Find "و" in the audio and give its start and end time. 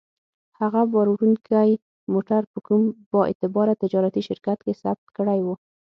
5.43-5.47